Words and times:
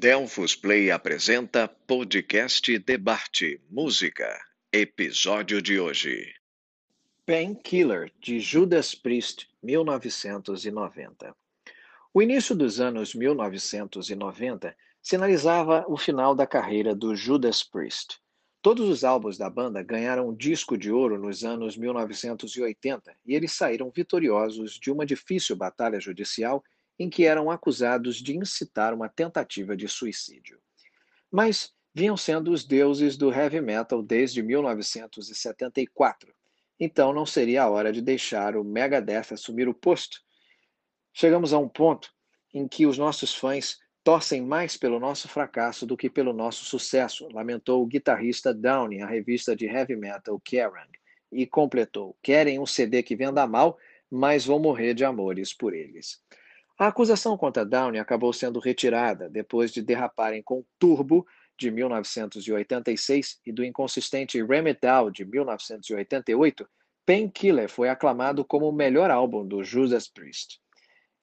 Delfos 0.00 0.54
Play 0.54 0.92
apresenta 0.92 1.66
podcast 1.66 2.78
Debate 2.78 3.60
Música. 3.68 4.40
Episódio 4.72 5.60
de 5.60 5.80
hoje. 5.80 6.34
Painkiller, 7.26 8.12
de 8.20 8.38
Judas 8.38 8.94
Priest, 8.94 9.48
1990. 9.60 11.34
O 12.14 12.22
início 12.22 12.54
dos 12.54 12.78
anos 12.78 13.12
1990 13.12 14.76
sinalizava 15.02 15.84
o 15.88 15.96
final 15.96 16.32
da 16.32 16.46
carreira 16.46 16.94
do 16.94 17.16
Judas 17.16 17.64
Priest. 17.64 18.20
Todos 18.62 18.88
os 18.88 19.02
álbuns 19.02 19.36
da 19.36 19.50
banda 19.50 19.82
ganharam 19.82 20.28
um 20.28 20.34
disco 20.36 20.78
de 20.78 20.92
ouro 20.92 21.18
nos 21.18 21.42
anos 21.42 21.76
1980 21.76 23.16
e 23.26 23.34
eles 23.34 23.52
saíram 23.52 23.90
vitoriosos 23.90 24.78
de 24.78 24.92
uma 24.92 25.04
difícil 25.04 25.56
batalha 25.56 25.98
judicial 25.98 26.62
em 26.98 27.08
que 27.08 27.24
eram 27.24 27.50
acusados 27.50 28.16
de 28.16 28.36
incitar 28.36 28.92
uma 28.92 29.08
tentativa 29.08 29.76
de 29.76 29.88
suicídio. 29.88 30.58
Mas 31.30 31.72
vinham 31.94 32.16
sendo 32.16 32.52
os 32.52 32.64
deuses 32.64 33.16
do 33.16 33.32
heavy 33.32 33.60
metal 33.60 34.02
desde 34.02 34.42
1974, 34.42 36.34
então 36.78 37.12
não 37.12 37.26
seria 37.26 37.64
a 37.64 37.68
hora 37.68 37.92
de 37.92 38.00
deixar 38.00 38.56
o 38.56 38.64
Megadeth 38.64 39.32
assumir 39.32 39.68
o 39.68 39.74
posto. 39.74 40.20
Chegamos 41.12 41.52
a 41.52 41.58
um 41.58 41.68
ponto 41.68 42.12
em 42.54 42.66
que 42.66 42.86
os 42.86 42.96
nossos 42.96 43.34
fãs 43.34 43.78
torcem 44.04 44.40
mais 44.40 44.76
pelo 44.76 44.98
nosso 44.98 45.28
fracasso 45.28 45.84
do 45.84 45.96
que 45.96 46.08
pelo 46.08 46.32
nosso 46.32 46.64
sucesso, 46.64 47.28
lamentou 47.32 47.82
o 47.82 47.86
guitarrista 47.86 48.54
Downey 48.54 49.02
à 49.02 49.06
revista 49.06 49.54
de 49.54 49.66
heavy 49.66 49.96
metal 49.96 50.40
Kerrang, 50.40 50.90
e 51.30 51.46
completou: 51.46 52.16
querem 52.22 52.58
um 52.58 52.66
CD 52.66 53.02
que 53.02 53.16
venda 53.16 53.46
mal, 53.46 53.76
mas 54.10 54.46
vão 54.46 54.58
morrer 54.58 54.94
de 54.94 55.04
amores 55.04 55.52
por 55.52 55.74
eles. 55.74 56.22
A 56.78 56.86
acusação 56.86 57.36
contra 57.36 57.66
Downey 57.66 57.98
acabou 58.00 58.32
sendo 58.32 58.60
retirada 58.60 59.28
depois 59.28 59.72
de 59.72 59.82
derraparem 59.82 60.40
com 60.40 60.64
Turbo, 60.78 61.26
de 61.58 61.72
1986, 61.72 63.40
e 63.44 63.50
do 63.50 63.64
inconsistente 63.64 64.40
Remedal, 64.40 65.10
de 65.10 65.24
1988, 65.24 66.68
Painkiller 67.04 67.68
foi 67.68 67.88
aclamado 67.88 68.44
como 68.44 68.68
o 68.68 68.72
melhor 68.72 69.10
álbum 69.10 69.44
do 69.44 69.64
Judas 69.64 70.06
Priest. 70.06 70.60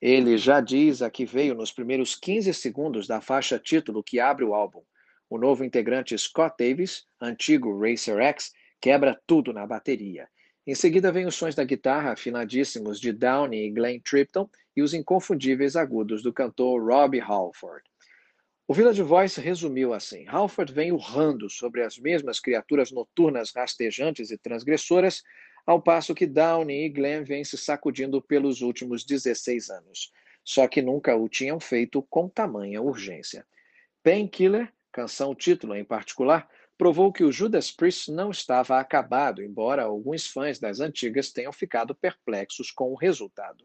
Ele 0.00 0.36
já 0.36 0.60
diz 0.60 1.02
a 1.02 1.08
que 1.08 1.24
veio 1.24 1.54
nos 1.54 1.70
primeiros 1.70 2.16
15 2.16 2.52
segundos 2.52 3.06
da 3.06 3.20
faixa 3.20 3.56
título 3.56 4.02
que 4.02 4.18
abre 4.18 4.44
o 4.44 4.54
álbum. 4.54 4.82
O 5.30 5.38
novo 5.38 5.64
integrante 5.64 6.18
Scott 6.18 6.56
Davis, 6.58 7.06
antigo 7.20 7.78
Racer 7.78 8.18
X, 8.18 8.50
quebra 8.80 9.20
tudo 9.24 9.52
na 9.52 9.64
bateria. 9.64 10.28
Em 10.66 10.74
seguida 10.74 11.12
vem 11.12 11.26
os 11.26 11.34
sons 11.34 11.54
da 11.54 11.62
guitarra 11.62 12.12
afinadíssimos 12.12 12.98
de 12.98 13.12
Downey 13.12 13.66
e 13.66 13.70
Glenn 13.70 14.00
Tripton 14.00 14.48
e 14.74 14.82
os 14.82 14.94
inconfundíveis 14.94 15.76
agudos 15.76 16.22
do 16.22 16.32
cantor 16.32 16.82
Robbie 16.82 17.20
Halford. 17.20 17.84
O 18.66 18.72
Village 18.72 19.02
Voice 19.02 19.38
resumiu 19.38 19.92
assim: 19.92 20.26
Halford 20.26 20.72
vem 20.72 20.90
urrando 20.90 21.50
sobre 21.50 21.82
as 21.82 21.98
mesmas 21.98 22.40
criaturas 22.40 22.90
noturnas 22.90 23.52
rastejantes 23.54 24.30
e 24.30 24.38
transgressoras, 24.38 25.22
ao 25.66 25.82
passo 25.82 26.14
que 26.14 26.26
Downey 26.26 26.86
e 26.86 26.88
Glenn 26.88 27.24
vêm 27.24 27.44
se 27.44 27.58
sacudindo 27.58 28.22
pelos 28.22 28.62
últimos 28.62 29.04
16 29.04 29.68
anos. 29.68 30.10
Só 30.42 30.66
que 30.66 30.80
nunca 30.80 31.14
o 31.14 31.28
tinham 31.28 31.60
feito 31.60 32.02
com 32.08 32.26
tamanha 32.26 32.80
urgência. 32.80 33.46
Painkiller, 34.02 34.72
canção 34.90 35.34
título 35.34 35.74
em 35.74 35.84
particular, 35.84 36.48
provou 36.76 37.12
que 37.12 37.24
o 37.24 37.32
Judas 37.32 37.70
Priest 37.70 38.10
não 38.10 38.30
estava 38.30 38.78
acabado, 38.78 39.42
embora 39.42 39.84
alguns 39.84 40.26
fãs 40.26 40.58
das 40.58 40.80
antigas 40.80 41.30
tenham 41.30 41.52
ficado 41.52 41.94
perplexos 41.94 42.70
com 42.70 42.92
o 42.92 42.96
resultado. 42.96 43.64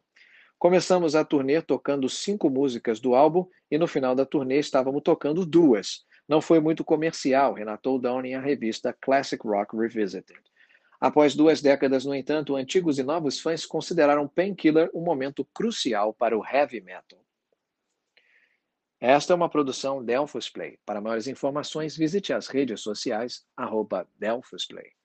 Começamos 0.58 1.16
a 1.16 1.24
turnê 1.24 1.62
tocando 1.62 2.10
cinco 2.10 2.50
músicas 2.50 3.00
do 3.00 3.16
álbum 3.16 3.48
e 3.72 3.78
no 3.78 3.88
final 3.88 4.14
da 4.14 4.25
turnê 4.25 4.59
estávamos 4.59 5.02
tocando 5.03 5.46
duas. 5.46 6.06
Não 6.28 6.42
foi 6.42 6.59
muito 6.59 6.84
comercial, 6.84 7.53
relatou 7.53 7.98
Downey 7.98 8.36
à 8.36 8.42
revista 8.42 8.96
Classic 9.02 9.42
Rock 9.42 9.75
Revisited. 9.75 10.40
Após 11.00 11.34
duas 11.34 11.62
décadas, 11.62 12.03
no 12.03 12.14
entanto, 12.14 12.58
antigos 12.58 13.00
e 13.00 13.03
novos 13.03 13.40
fãs 13.40 13.66
consideraram 13.66 14.28
Painkiller 14.28 14.92
um 14.94 15.02
momento 15.02 15.48
crucial 15.53 16.14
para 16.14 16.38
o 16.38 16.46
heavy 16.46 16.81
metal. 16.81 17.19
Esta 19.02 19.32
é 19.32 19.36
uma 19.36 19.50
produção 19.50 20.04
Delphos 20.04 20.50
Play. 20.50 20.78
Para 20.86 21.00
maiores 21.00 21.28
informações, 21.28 21.96
visite 21.96 22.34
as 22.34 22.48
redes 22.48 22.82
sociais 22.82 23.46
arroba 23.56 24.06
Play. 24.66 24.99